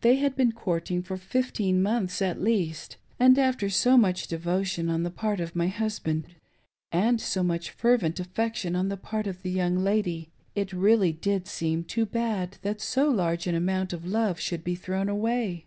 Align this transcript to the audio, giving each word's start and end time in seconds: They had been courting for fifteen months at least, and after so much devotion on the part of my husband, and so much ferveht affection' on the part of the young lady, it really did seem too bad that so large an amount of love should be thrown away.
They 0.00 0.16
had 0.16 0.34
been 0.34 0.50
courting 0.50 1.04
for 1.04 1.16
fifteen 1.16 1.80
months 1.80 2.20
at 2.20 2.42
least, 2.42 2.96
and 3.16 3.38
after 3.38 3.70
so 3.70 3.96
much 3.96 4.26
devotion 4.26 4.88
on 4.88 5.04
the 5.04 5.10
part 5.12 5.38
of 5.38 5.54
my 5.54 5.68
husband, 5.68 6.26
and 6.90 7.20
so 7.20 7.44
much 7.44 7.70
ferveht 7.70 8.18
affection' 8.18 8.74
on 8.74 8.88
the 8.88 8.96
part 8.96 9.28
of 9.28 9.42
the 9.42 9.50
young 9.52 9.76
lady, 9.78 10.32
it 10.56 10.72
really 10.72 11.12
did 11.12 11.46
seem 11.46 11.84
too 11.84 12.06
bad 12.06 12.56
that 12.62 12.80
so 12.80 13.08
large 13.08 13.46
an 13.46 13.54
amount 13.54 13.92
of 13.92 14.04
love 14.04 14.40
should 14.40 14.64
be 14.64 14.74
thrown 14.74 15.08
away. 15.08 15.66